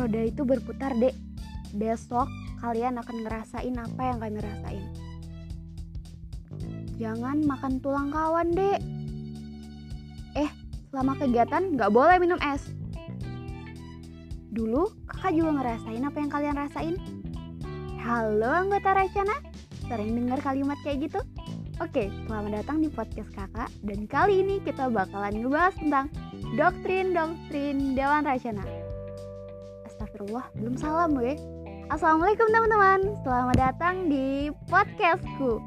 [0.00, 1.12] roda itu berputar dek.
[1.76, 2.26] Besok
[2.64, 4.84] kalian akan ngerasain apa yang kami rasain.
[6.96, 8.80] Jangan makan tulang kawan dek.
[10.36, 10.50] Eh
[10.88, 12.72] selama kegiatan nggak boleh minum es.
[14.50, 16.96] Dulu kakak juga ngerasain apa yang kalian rasain.
[18.00, 19.36] Halo anggota Racana
[19.84, 21.20] sering dengar kalimat kayak gitu?
[21.80, 23.72] Oke, selamat datang di podcast kakak.
[23.80, 26.06] Dan kali ini kita bakalan ngebahas tentang
[26.58, 28.79] Doktrin-doktrin Dewan Racana
[30.00, 31.36] Astagfirullah, belum salam gue.
[31.92, 33.20] Assalamualaikum teman-teman.
[33.20, 35.60] Selamat datang di podcastku.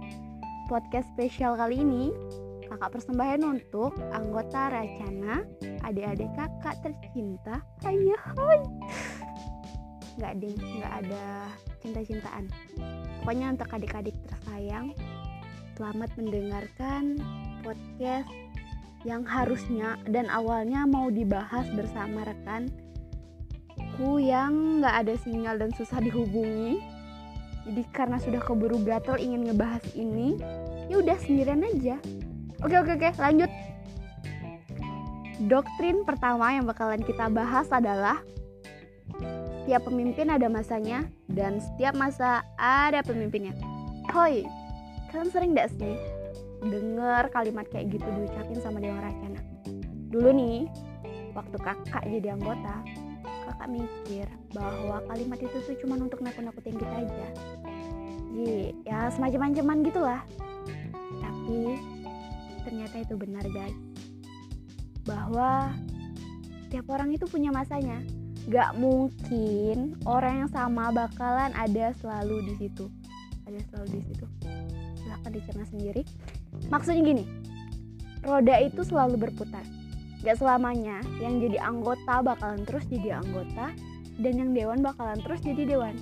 [0.65, 2.09] Podcast spesial kali ini
[2.65, 5.45] Kakak persembahan untuk anggota Racana
[5.85, 7.61] Adik-adik kakak tercinta.
[7.85, 7.93] Hai.
[7.93, 8.57] Hai
[10.17, 11.25] Gak ding, gak ada
[11.85, 12.49] cinta-cintaan.
[13.21, 14.97] Pokoknya untuk adik-adik tersayang
[15.77, 17.21] Selamat mendengarkan
[17.61, 18.33] podcast
[19.05, 22.25] yang harusnya dan awalnya mau dibahas bersama
[23.93, 26.81] rekanku yang nggak ada sinyal dan susah dihubungi.
[27.63, 30.35] Jadi karena sudah keburu gatel ingin ngebahas ini,
[30.89, 32.01] ya udah sendirian aja.
[32.65, 33.47] Oke oke oke, lanjut.
[35.45, 38.17] Doktrin pertama yang bakalan kita bahas adalah
[39.63, 43.53] setiap pemimpin ada masanya dan setiap masa ada pemimpinnya.
[44.11, 44.43] Hoi,
[45.13, 45.95] Kalian sering gak sih
[46.65, 49.39] denger kalimat kayak gitu diucapin sama Dewa Racana?
[50.09, 50.65] Dulu nih,
[51.37, 52.81] waktu kakak jadi anggota,
[53.53, 57.27] kakak mikir bahwa kalimat itu tuh cuma untuk nakut-nakutin kita aja.
[58.33, 60.21] Jadi ya semacam ancaman gitulah.
[61.21, 61.77] Tapi
[62.65, 63.77] ternyata itu benar guys.
[65.05, 65.69] Bahwa
[66.65, 68.01] setiap orang itu punya masanya.
[68.49, 72.89] Gak mungkin orang yang sama bakalan ada selalu di situ.
[73.45, 74.25] Ada selalu di situ
[75.13, 76.01] silahkan dicerna sendiri
[76.73, 77.23] maksudnya gini
[78.23, 79.61] roda itu selalu berputar
[80.23, 83.75] gak selamanya yang jadi anggota bakalan terus jadi anggota
[84.23, 85.95] dan yang dewan bakalan terus jadi dewan.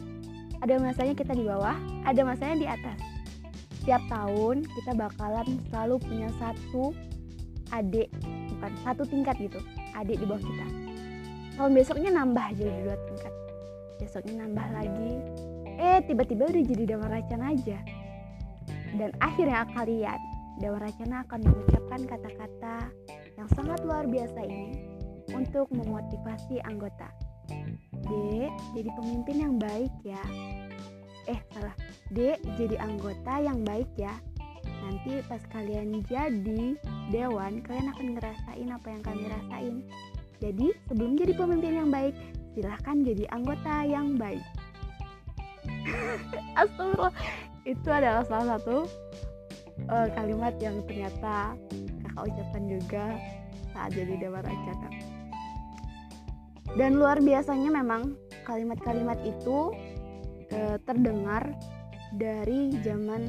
[0.61, 1.73] Ada masanya kita di bawah
[2.05, 2.99] ada masanya di atas.
[3.81, 6.93] Setiap tahun kita bakalan selalu punya satu
[7.73, 8.13] adik
[8.57, 9.57] bukan satu tingkat gitu
[9.97, 10.67] adik di bawah kita.
[11.57, 13.33] Tahun besoknya nambah jadi dua tingkat.
[13.97, 15.11] Besoknya nambah lagi.
[15.81, 17.81] Eh tiba-tiba udah jadi dewan racan aja.
[18.91, 20.19] Dan akhirnya kalian
[20.61, 22.75] Dewa Racana akan mengucapkan kata-kata
[23.41, 24.85] yang sangat luar biasa ini
[25.33, 27.09] untuk memotivasi anggota.
[28.05, 28.11] D,
[28.77, 30.21] jadi pemimpin yang baik ya.
[31.25, 31.73] Eh, salah.
[32.13, 34.13] D, jadi anggota yang baik ya.
[34.85, 36.77] Nanti pas kalian jadi
[37.09, 39.75] dewan, kalian akan ngerasain apa yang kami rasain.
[40.37, 42.13] Jadi, sebelum jadi pemimpin yang baik,
[42.53, 44.45] silahkan jadi anggota yang baik.
[46.61, 47.13] Astagfirullah
[47.65, 48.85] itu adalah salah satu
[49.89, 51.57] uh, kalimat yang ternyata
[52.11, 53.05] kakak ucapkan juga
[53.71, 54.89] saat jadi Dewa Racana
[56.79, 58.15] dan luar biasanya memang
[58.47, 59.75] kalimat-kalimat itu
[60.55, 61.51] uh, terdengar
[62.15, 63.27] dari zaman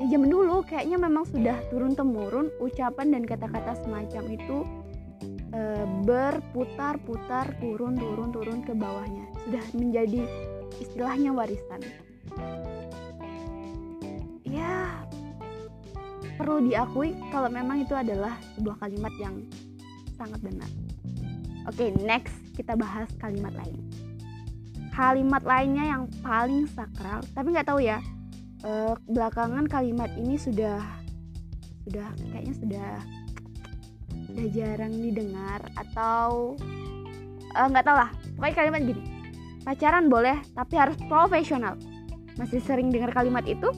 [0.00, 0.64] ya zaman dulu.
[0.64, 4.58] Kayaknya memang sudah turun temurun ucapan dan kata-kata semacam itu
[5.56, 9.24] uh, berputar-putar turun turun turun ke bawahnya.
[9.48, 10.22] Sudah menjadi
[10.80, 11.80] istilahnya warisan
[16.40, 19.44] perlu diakui kalau memang itu adalah sebuah kalimat yang
[20.16, 20.70] sangat benar.
[21.68, 23.76] Oke, okay, next kita bahas kalimat lain.
[24.96, 28.00] Kalimat lainnya yang paling sakral, tapi nggak tahu ya.
[28.64, 30.80] Uh, belakangan kalimat ini sudah
[31.84, 32.90] sudah kayaknya sudah
[34.28, 36.56] sudah jarang didengar atau
[37.52, 38.10] eh, nggak uh, tahu lah.
[38.40, 39.02] Pokoknya kalimat gini.
[39.60, 41.76] Pacaran boleh, tapi harus profesional.
[42.40, 43.68] Masih sering dengar kalimat itu?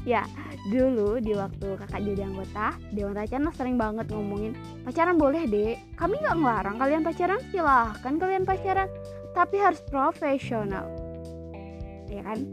[0.06, 0.22] ya,
[0.68, 4.52] dulu di waktu kakak jadi anggota Dewan Racana sering banget ngomongin
[4.84, 7.40] pacaran boleh deh kami nggak ngelarang kalian pacaran.
[7.48, 8.88] Silahkan kalian pacaran.
[9.32, 10.90] Tapi harus profesional.
[12.10, 12.50] Ya kan?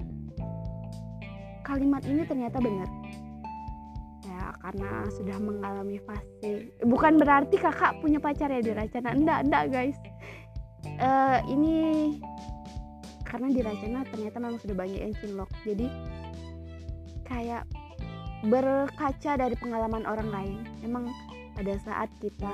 [1.66, 2.88] Kalimat ini ternyata benar.
[4.24, 9.12] Ya karena sudah mengalami fase bukan berarti kakak punya pacar ya di Racana.
[9.12, 10.00] Enggak enggak guys.
[11.02, 11.76] Uh, ini
[13.28, 15.52] karena di Racana ternyata memang sudah banyak yang cinlok.
[15.68, 15.92] Jadi
[17.28, 17.68] kayak
[18.46, 20.60] berkaca dari pengalaman orang lain.
[20.86, 21.10] Memang
[21.58, 22.54] pada saat kita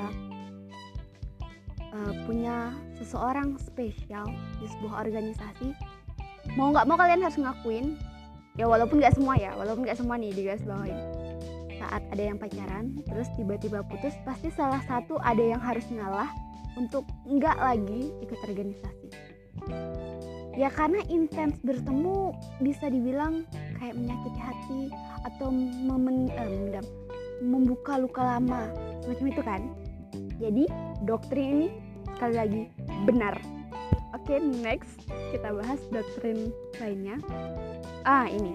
[1.92, 4.28] uh, punya seseorang spesial
[4.64, 5.76] di sebuah organisasi
[6.56, 8.00] mau nggak mau kalian harus ngakuin.
[8.54, 11.24] Ya walaupun nggak semua ya walaupun nggak semua nih di guys bawain
[11.84, 16.30] saat ada yang pacaran terus tiba-tiba putus pasti salah satu ada yang harus ngalah
[16.80, 19.10] untuk nggak lagi ikut organisasi.
[20.54, 23.46] Ya karena intens bertemu bisa dibilang
[23.82, 24.82] kayak menyakiti hati
[25.24, 26.86] atau memen, eh, mendam,
[27.44, 28.70] membuka luka lama
[29.04, 29.62] semacam itu kan?
[30.40, 30.64] Jadi
[31.08, 31.68] doktrin ini
[32.14, 32.62] sekali lagi
[33.08, 33.36] benar.
[34.14, 35.04] Oke okay, next
[35.34, 37.18] kita bahas doktrin lainnya.
[38.06, 38.54] Ah ini.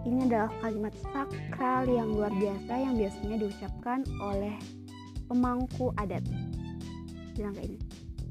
[0.00, 4.56] Ini adalah kalimat sakral yang luar biasa yang biasanya diucapkan oleh
[5.28, 6.24] pemangku adat.
[7.36, 7.78] Bilang kayak ini.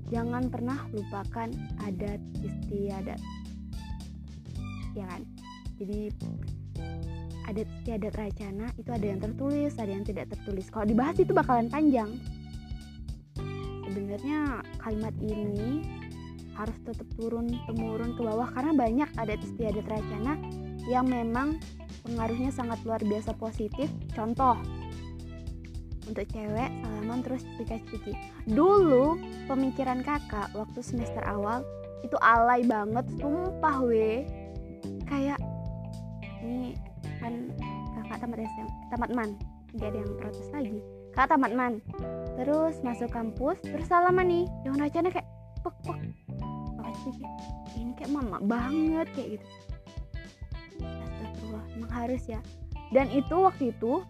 [0.09, 1.53] Jangan pernah lupakan
[1.85, 3.21] adat istiadat.
[4.97, 5.21] Ya kan?
[5.77, 6.09] Jadi
[7.50, 10.69] adat istiadat racana itu ada yang tertulis ada yang tidak tertulis.
[10.69, 12.13] Kalau dibahas itu bakalan panjang.
[13.90, 15.81] Sebenarnya kalimat ini
[16.54, 20.38] harus tetap turun temurun ke bawah karena banyak adat istiadat racana
[20.86, 21.57] yang memang
[22.06, 23.90] pengaruhnya sangat luar biasa positif.
[24.13, 24.60] Contoh
[26.10, 28.18] untuk cewek salaman terus cipika-cipiki
[28.50, 31.62] dulu pemikiran kakak waktu semester awal
[32.02, 34.25] itu alay banget sumpah we.
[35.06, 35.38] Kayak
[36.42, 36.74] ini
[37.30, 37.36] kan
[38.02, 39.30] kakak tamat SM tamat man.
[39.78, 40.81] Gak ada yang protes lagi.
[41.14, 41.74] Kakak tamat man.
[42.42, 44.46] Terus masuk kampus terus salaman nih.
[44.66, 45.30] Yang racanya kayak
[45.62, 46.00] pek pek
[47.80, 49.48] ini kayak mama banget kayak gitu.
[50.84, 52.42] Astagfirullah emang harus ya.
[52.90, 54.04] Dan itu waktu itu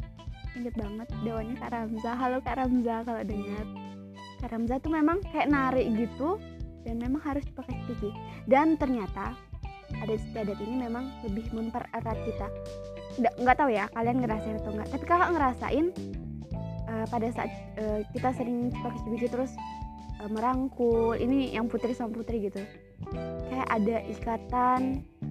[0.56, 2.12] inget banget dewannya Kak Ramza.
[2.16, 3.66] Halo Kak Ramza kalau dengar.
[4.40, 6.40] Kak Ramza tuh memang kayak narik gitu
[6.88, 8.10] dan memang harus pakai speaky
[8.48, 9.36] dan ternyata
[10.00, 12.48] adat istiadat ini memang lebih mempererat kita
[13.18, 15.86] nggak nggak tahu ya kalian ngerasain atau enggak tapi kakak ngerasain
[16.90, 19.52] uh, pada saat uh, kita sering pakai speaky terus
[20.20, 22.62] uh, merangkul ini yang putri sama putri gitu.
[23.48, 24.82] Kayak ada ikatan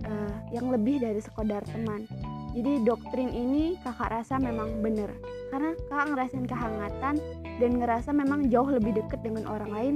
[0.08, 2.08] uh, yang lebih dari sekedar teman.
[2.56, 5.12] Jadi doktrin ini kakak rasa memang bener.
[5.52, 7.14] Karena kakak ngerasain kehangatan
[7.60, 9.94] dan ngerasa memang jauh lebih dekat dengan orang lain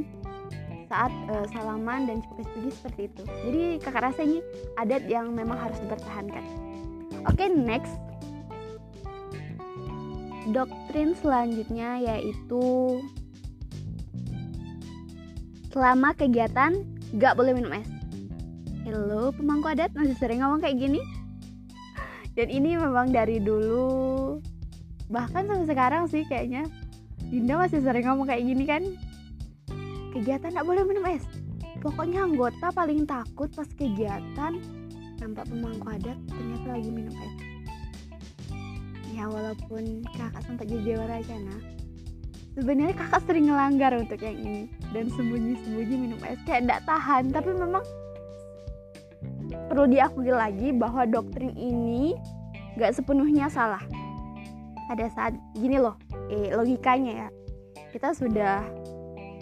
[0.93, 3.23] saat uh, salaman dan cepet-cepet seperti itu.
[3.49, 4.44] Jadi kakak rasa ini
[4.76, 6.44] adat yang memang harus dipertahankan
[7.26, 7.94] oke okay, next.
[10.50, 12.98] Doktrin selanjutnya yaitu
[15.70, 16.82] selama kegiatan
[17.16, 17.86] gak boleh minum es.
[18.82, 21.00] Halo pemangku adat masih sering ngomong kayak gini.
[22.34, 24.40] Dan ini memang dari dulu
[25.12, 26.66] bahkan sampai sekarang sih kayaknya.
[27.30, 28.82] Dinda masih sering ngomong kayak gini kan?
[30.12, 31.24] Kegiatan gak boleh minum es.
[31.78, 34.81] Pokoknya anggota paling takut pas kegiatan
[35.22, 37.34] nampak pemangku adat ternyata lagi minum es
[39.14, 41.56] ya walaupun kakak sempat jadi dewa racana
[42.58, 47.54] sebenarnya kakak sering ngelanggar untuk yang ini dan sembunyi-sembunyi minum es kayak tidak tahan tapi
[47.54, 47.84] memang
[49.72, 52.16] perlu diakui lagi bahwa doktrin ini
[52.76, 53.82] gak sepenuhnya salah.
[54.88, 55.96] Pada saat gini loh,
[56.28, 57.28] eh, logikanya ya,
[57.92, 58.64] kita sudah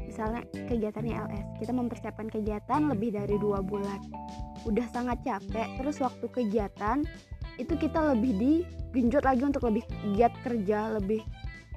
[0.07, 3.99] misalnya kegiatannya LS, kita mempersiapkan kegiatan lebih dari dua bulan,
[4.69, 7.05] udah sangat capek, terus waktu kegiatan
[7.61, 9.85] itu kita lebih digenjot lagi untuk lebih
[10.17, 11.21] giat kerja, lebih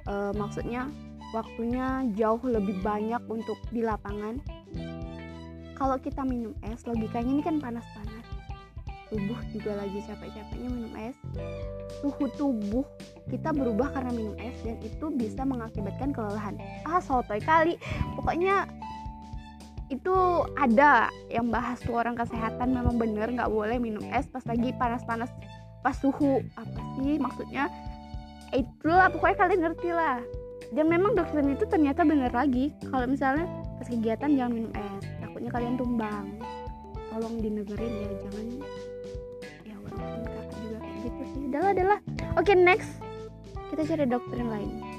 [0.08, 0.88] uh, maksudnya
[1.34, 4.38] waktunya jauh lebih banyak untuk di lapangan.
[5.74, 8.22] Kalau kita minum es, logikanya ini kan panas-panas.
[9.10, 11.18] Tubuh juga lagi capek-capeknya minum es.
[11.98, 12.86] Suhu tubuh
[13.26, 16.54] kita berubah karena minum es dan itu bisa mengakibatkan kelelahan.
[16.86, 17.74] Ah sotoy kali.
[18.14, 18.70] Pokoknya
[19.94, 20.16] itu
[20.58, 25.30] ada yang bahas tuh orang kesehatan memang bener nggak boleh minum es pas lagi panas-panas
[25.86, 26.42] pas suhu.
[26.58, 27.70] Apa sih maksudnya?
[28.50, 30.18] Itulah pokoknya kalian ngerti lah.
[30.74, 33.46] Dan memang dokter itu ternyata bener lagi kalau misalnya
[33.78, 36.26] pas kegiatan jangan minum es takutnya kalian tumbang.
[37.14, 38.46] Tolong dinegerin ya jangan.
[41.04, 41.42] Gitu sih.
[41.52, 41.98] Adalah adalah
[42.34, 42.90] oke okay, next.
[43.70, 44.93] Kita cari doktrin lain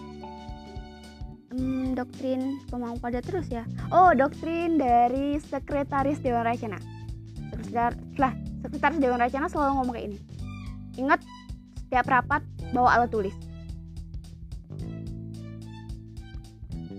[1.55, 3.63] hmm, doktrin pemangku pada terus ya?
[3.89, 6.77] Oh doktrin dari sekretaris Dewan Racana
[7.55, 10.19] sekretaris lah sekretaris Dewan Racana selalu ngomong kayak ini
[11.00, 11.19] ingat
[11.88, 12.41] setiap rapat
[12.75, 13.35] bawa alat tulis.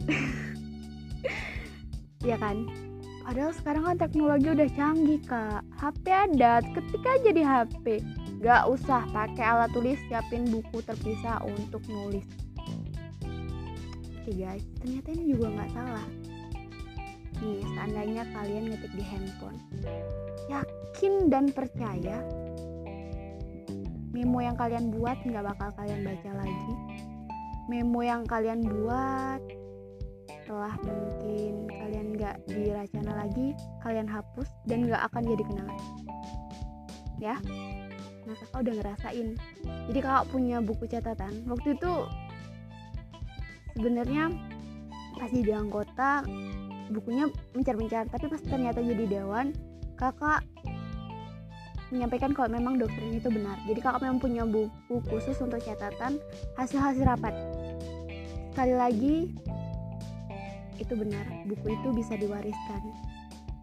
[2.24, 2.66] Ya kan?
[3.22, 5.62] Padahal sekarang kan teknologi udah canggih kak.
[5.78, 7.86] HP ada, ketika aja di HP
[8.42, 12.26] Gak usah pakai alat tulis, siapin buku terpisah untuk nulis
[14.26, 16.02] Oke guys, ternyata ini juga nggak salah.
[17.38, 19.54] Nih, seandainya kalian ngetik di handphone
[20.50, 22.26] Yakin dan percaya
[24.10, 26.74] Memo yang kalian buat nggak bakal kalian baca lagi.
[27.70, 29.38] Memo yang kalian buat
[30.26, 33.54] setelah mungkin kalian nggak diracana lagi
[33.86, 35.78] kalian hapus dan nggak akan jadi kenangan
[37.22, 37.38] ya?
[38.26, 39.28] Nah kakak udah ngerasain?
[39.86, 41.46] Jadi kakak punya buku catatan.
[41.46, 41.94] Waktu itu
[43.76, 44.32] sebenarnya
[45.20, 46.24] pas jadi anggota
[46.88, 49.52] bukunya mencar-mencar tapi pas ternyata jadi dewan
[50.00, 50.44] kakak
[51.90, 53.54] menyampaikan kalau memang doktrin itu benar.
[53.62, 56.18] Jadi kakak memang punya buku khusus untuk catatan
[56.58, 57.34] hasil-hasil rapat.
[58.50, 59.16] Sekali lagi
[60.76, 62.82] itu benar buku itu bisa diwariskan.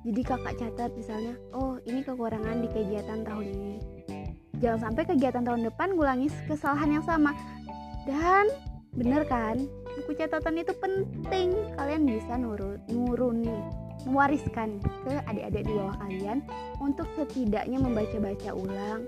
[0.03, 3.75] Jadi kakak catat misalnya oh ini kekurangan di kegiatan tahun ini.
[4.63, 7.35] Jangan sampai kegiatan tahun depan ngulangi kesalahan yang sama.
[8.07, 8.47] Dan
[8.95, 9.67] bener kan
[9.99, 11.53] buku catatan itu penting.
[11.77, 16.43] Kalian bisa nurun nuruni mewariskan ke adik-adik di bawah kalian
[16.83, 19.07] untuk setidaknya membaca-baca ulang.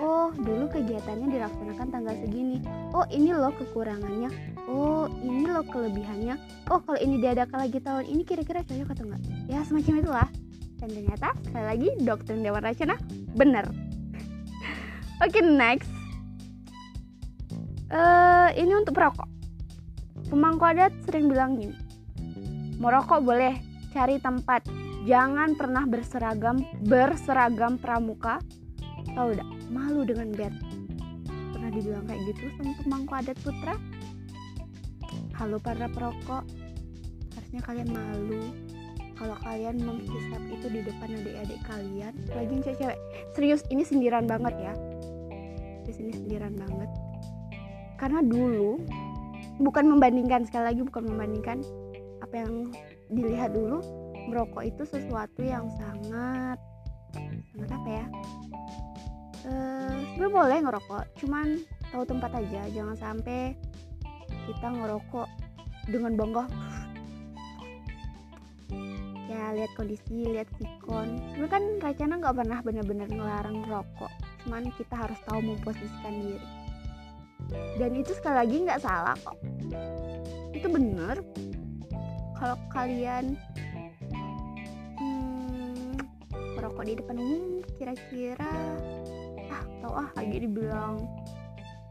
[0.00, 2.58] Oh dulu kegiatannya dilaksanakan tanggal segini.
[2.96, 4.30] Oh ini loh kekurangannya.
[4.66, 6.34] Oh ini loh kelebihannya.
[6.72, 9.22] Oh kalau ini diadakan lagi tahun ini kira-kira cocok atau enggak?
[9.46, 10.28] Ya semacam itulah.
[10.82, 12.96] Dan ternyata sekali lagi dokter Dewan Racana
[13.38, 13.70] benar.
[15.22, 15.90] Oke okay, next.
[17.92, 19.41] Uh, ini untuk perokok
[20.32, 21.76] pemangku adat sering bilang gini
[22.82, 23.54] merokok boleh
[23.94, 24.66] cari tempat.
[25.06, 28.42] Jangan pernah berseragam berseragam pramuka.
[29.14, 30.50] Tahu udah malu dengan bed.
[31.54, 33.74] Pernah dibilang kayak gitu sama pemangku adat putra?
[35.38, 36.42] Halo para perokok
[37.38, 38.42] harusnya kalian malu
[39.18, 42.12] kalau kalian menghisap itu di depan adik-adik kalian.
[42.34, 42.98] Lagi cewek-cewek.
[43.38, 44.74] Serius ini sindiran banget ya.
[45.86, 46.90] Di sini sindiran banget.
[47.98, 48.82] Karena dulu
[49.60, 51.60] bukan membandingkan sekali lagi bukan membandingkan
[52.24, 52.52] apa yang
[53.12, 53.82] dilihat dulu.
[54.30, 56.56] Merokok itu sesuatu yang sangat
[57.52, 58.06] sangat apa ya?
[59.42, 62.70] Uh, boleh ngerokok cuman tahu tempat aja.
[62.70, 63.58] Jangan sampai
[64.48, 65.28] kita ngerokok
[65.90, 66.44] dengan bangga.
[69.32, 74.12] Ya lihat kondisi lihat sikon dulu kan Racana nggak pernah benar-benar ngelarang rokok
[74.44, 76.61] cuman kita harus tahu memposisikan diri
[77.80, 79.38] dan itu sekali lagi nggak salah kok.
[80.52, 81.20] Itu bener.
[82.36, 83.38] Kalau kalian
[84.98, 85.94] hmm,
[86.58, 88.78] merokok di depan umum kira-kira
[89.82, 90.94] tahu ah lagi dibilang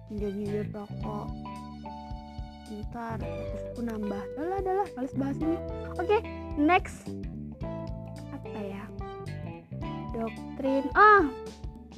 [0.07, 1.27] nyindir-nyindir rokok.
[2.71, 4.23] Ntar terus aku nambah.
[4.39, 5.57] Adalah adalah males bahas ini.
[5.99, 6.19] Oke okay,
[6.55, 7.03] next.
[8.31, 8.83] Apa ya?
[10.15, 11.27] Doktrin ah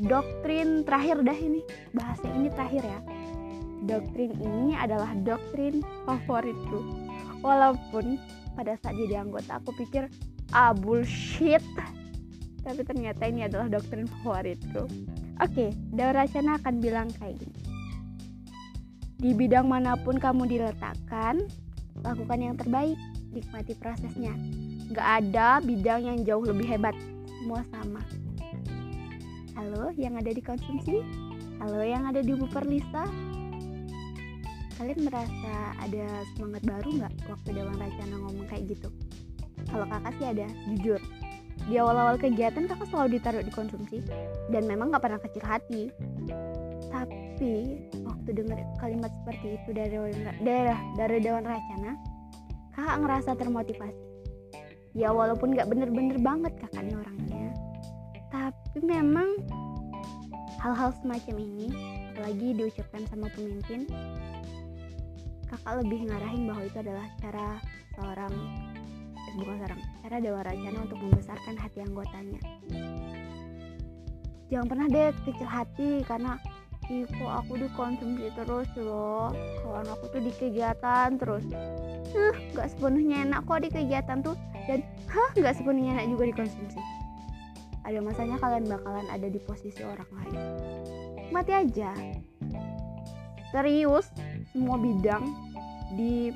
[0.02, 1.62] doktrin terakhir dah ini.
[1.94, 3.00] Bahasnya ini terakhir ya
[3.84, 6.80] doktrin ini adalah doktrin favoritku
[7.44, 8.20] walaupun
[8.56, 10.08] pada saat jadi anggota aku pikir
[10.56, 11.64] ah bullshit
[12.64, 14.88] tapi ternyata ini adalah doktrin favoritku
[15.42, 17.58] Oke, Daun Racana akan bilang kayak gini.
[19.18, 21.42] Di bidang mana pun kamu diletakkan,
[22.06, 23.00] lakukan yang terbaik,
[23.34, 24.30] nikmati prosesnya.
[24.94, 26.94] Gak ada bidang yang jauh lebih hebat,
[27.26, 28.06] semua sama.
[29.58, 31.02] Halo yang ada di konsumsi,
[31.58, 33.33] halo yang ada di Buper Lisa.
[34.80, 38.90] Kalian merasa ada semangat baru nggak waktu Dewan Racana ngomong kayak gitu?
[39.70, 41.02] Kalau kakak sih ada, jujur.
[41.70, 43.98] Di awal-awal kegiatan kakak selalu ditaruh di konsumsi
[44.50, 45.94] dan memang gak pernah kecil hati.
[46.90, 47.54] Tapi
[48.04, 49.96] waktu dengar kalimat seperti itu dari
[50.42, 51.96] daerah dari Dewan Racana
[52.74, 54.06] kakak ngerasa termotivasi.
[54.98, 57.24] Ya walaupun gak bener-bener banget kakak nih orangnya
[58.34, 59.38] tapi memang
[60.58, 61.70] hal-hal semacam ini
[62.10, 63.86] apalagi diucapkan sama pemimpin
[65.72, 67.48] lebih ngarahin bahwa itu adalah cara
[67.96, 68.34] seorang
[69.34, 72.42] bukan seorang cara Dewa Racana untuk membesarkan hati anggotanya.
[74.52, 76.38] Jangan pernah deh kecil hati karena
[76.84, 79.32] kok aku dikonsumsi terus loh?
[79.64, 81.48] Kawan aku tuh di kegiatan terus.
[82.14, 84.38] Hah, gak sepenuhnya enak kok di kegiatan tuh.
[84.68, 86.80] Dan hah gak sepenuhnya enak juga dikonsumsi.
[87.84, 90.40] Ada masanya kalian bakalan ada di posisi orang lain.
[91.34, 91.92] Mati aja.
[93.50, 94.12] Serius
[94.54, 95.53] semua bidang
[95.96, 96.34] di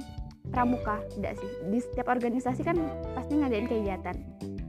[0.50, 1.50] pramuka tidak sih?
[1.68, 2.78] Di setiap organisasi kan
[3.14, 4.18] pasti ngadain kegiatan.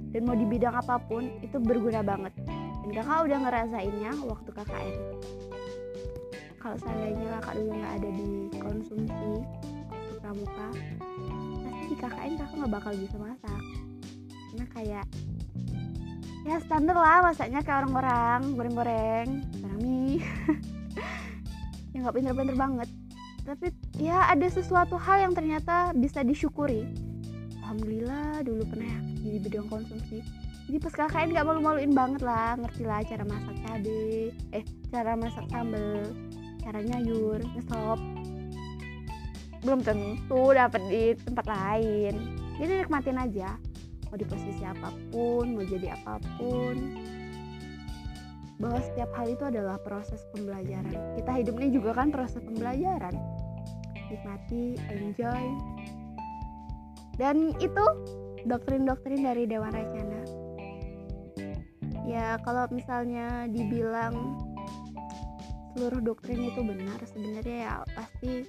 [0.09, 2.33] Dan mau di bidang apa pun itu berguna banget.
[2.85, 4.97] Dan kakak udah ngerasainnya waktu KKN.
[6.59, 8.28] Kalau seandainya kakak dulu nggak ada di
[8.59, 9.33] konsumsi
[9.88, 10.68] waktu pramuka
[11.68, 13.62] pasti di KKN kakak nggak bakal bisa masak.
[14.49, 15.07] Karena kayak
[16.49, 19.28] ya standar lah masaknya kayak orang-orang goreng-goreng
[19.61, 20.18] goreng mie.
[21.92, 22.88] Yang nggak pinter-pinter banget.
[23.47, 23.66] Tapi
[23.99, 26.87] ya ada sesuatu hal yang ternyata bisa disyukuri.
[27.61, 30.23] Alhamdulillah dulu pernah ya di bidang konsumsi.
[30.71, 35.45] Jadi pas KKN gak malu-maluin banget lah ngerti lah cara masak cabe eh cara masak
[35.49, 36.12] sambel
[36.61, 37.97] cara nyayur ngesop
[39.64, 42.14] belum tentu dapat di tempat lain.
[42.62, 43.59] Jadi nikmatin aja.
[44.09, 46.76] Mau di posisi apa pun mau jadi apa pun.
[48.62, 50.95] Bahwa setiap hal itu adalah proses pembelajaran.
[51.19, 53.38] Kita hidup ini juga kan proses pembelajaran
[54.11, 55.45] nikmati enjoy.
[57.19, 57.85] Dan itu
[58.47, 60.49] doktrin-doktrin dari Dewan Racana
[62.09, 64.41] ya kalau misalnya dibilang
[65.77, 68.49] seluruh doktrin itu benar sebenarnya ya pasti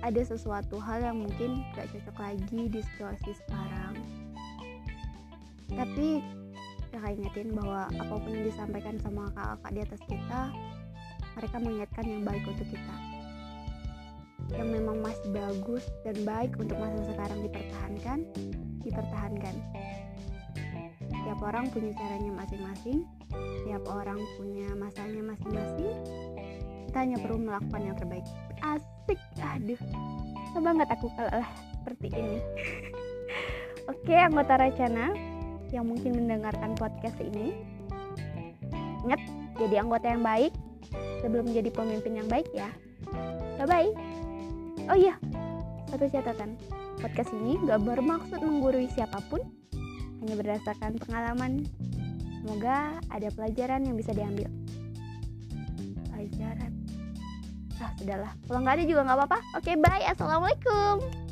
[0.00, 3.94] ada sesuatu hal yang mungkin gak cocok lagi di situasi sekarang.
[5.76, 6.24] Tapi
[6.92, 10.40] kakak ingetin bahwa apa pun yang disampaikan sama kakak di atas kita
[11.36, 13.13] mereka mengingatkan yang baik untuk kita
[14.56, 18.18] yang memang masih bagus dan baik untuk masa sekarang dipertahankan
[18.84, 19.54] dipertahankan.
[21.24, 23.08] Tiap orang punya caranya masing-masing
[23.64, 25.96] tiap orang punya masanya masing-masing.
[26.86, 28.26] Kita hanya perlu melakukan yang terbaik.
[28.60, 29.18] Asik.
[29.40, 29.80] Aduh
[30.62, 31.42] banget aku kalau
[31.74, 32.38] seperti ini.
[33.90, 35.10] Oke anggota Racana
[35.74, 37.52] yang mungkin mendengarkan podcast ini.
[39.02, 39.20] Ingat
[39.58, 40.54] jadi anggota yang baik
[41.20, 42.70] sebelum menjadi pemimpin yang baik ya.
[43.58, 44.13] Bye bye
[44.90, 45.14] oh iya
[45.94, 46.58] satu catatan.
[46.98, 49.38] Podcast ini gak bermaksud menggurui siapa pun
[50.24, 51.68] hanya berdasarkan pengalaman.
[52.42, 54.48] Semoga ada pelajaran yang bisa diambil.
[56.10, 56.72] Pelajaran?
[57.78, 58.32] Ah sudahlah.
[58.48, 59.38] Kalau nggak ada juga nggak apa-apa.
[59.60, 60.04] Oke bye.
[60.08, 61.23] Assalamualaikum